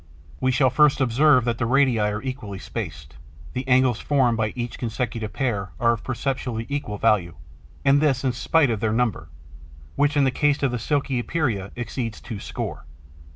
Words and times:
We 0.39 0.49
shall 0.51 0.71
first 0.71 0.99
observe 0.99 1.45
that 1.45 1.59
the 1.59 1.67
radii 1.67 1.99
are 1.99 2.23
equally 2.23 2.57
spaced; 2.57 3.17
the 3.53 3.67
angles 3.67 3.99
formed 3.99 4.35
by 4.35 4.51
each 4.55 4.79
consecutive 4.79 5.31
pair 5.31 5.73
are 5.79 5.91
of 5.91 6.03
perceptibly 6.03 6.65
equal 6.69 6.97
value; 6.97 7.35
and 7.85 8.01
this 8.01 8.23
in 8.23 8.31
spite 8.31 8.71
of 8.71 8.79
their 8.79 8.93
number, 8.93 9.29
which 9.95 10.17
in 10.17 10.23
the 10.23 10.31
case 10.31 10.63
of 10.63 10.71
the 10.71 10.79
Silky 10.79 11.19
Epeira 11.19 11.69
exceeds 11.75 12.19
two 12.19 12.39
score. 12.39 12.85